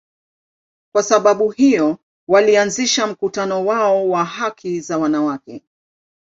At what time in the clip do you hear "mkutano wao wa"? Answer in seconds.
3.07-4.25